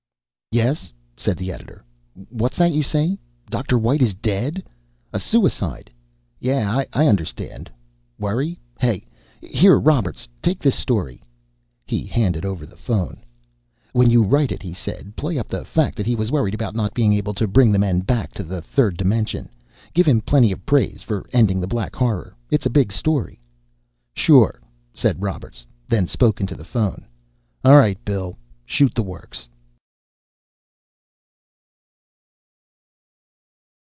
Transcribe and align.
"Yes?" 0.53 0.91
said 1.15 1.37
the 1.37 1.49
editor. 1.53 1.85
"What's 2.29 2.57
that 2.57 2.73
you 2.73 2.83
say? 2.83 3.17
Doctor 3.49 3.77
White 3.79 4.01
is 4.01 4.13
dead! 4.13 4.61
A 5.13 5.17
suicide! 5.19 5.89
Yeah, 6.41 6.83
I 6.91 7.07
understand. 7.07 7.71
Worry, 8.19 8.59
hey! 8.77 9.07
Here, 9.39 9.79
Roberts, 9.79 10.27
take 10.41 10.59
this 10.59 10.75
story." 10.75 11.23
He 11.85 12.03
handed 12.05 12.43
over 12.43 12.65
the 12.65 12.75
phone. 12.75 13.23
"When 13.93 14.09
you 14.09 14.23
write 14.23 14.51
it," 14.51 14.61
he 14.61 14.73
said, 14.73 15.15
"play 15.15 15.37
up 15.39 15.47
the 15.47 15.63
fact 15.63 15.97
he 15.99 16.17
was 16.17 16.33
worried 16.33 16.53
about 16.53 16.75
not 16.75 16.93
being 16.93 17.13
able 17.13 17.33
to 17.35 17.47
bring 17.47 17.71
the 17.71 17.79
men 17.79 18.01
back 18.01 18.33
to 18.33 18.43
the 18.43 18.61
third 18.61 18.97
dimension. 18.97 19.47
Give 19.93 20.05
him 20.05 20.19
plenty 20.19 20.51
of 20.51 20.65
praise 20.65 21.01
for 21.01 21.25
ending 21.31 21.61
the 21.61 21.65
Black 21.67 21.95
Horror. 21.95 22.35
It's 22.49 22.65
a 22.65 22.69
big 22.69 22.91
story." 22.91 23.39
"Sure," 24.17 24.59
said 24.93 25.21
Roberts, 25.21 25.65
then 25.87 26.07
spoke 26.07 26.41
into 26.41 26.55
the 26.55 26.65
phone: 26.65 27.05
"All 27.63 27.77
right, 27.77 28.03
Bill, 28.03 28.35
shoot 28.65 28.93
the 28.93 29.01
works." 29.03 29.47